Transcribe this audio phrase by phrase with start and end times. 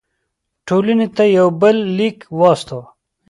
[0.67, 2.85] ټولنې ته یو بل لیک واستاوه.